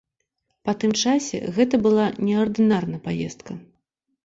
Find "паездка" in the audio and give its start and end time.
3.07-3.61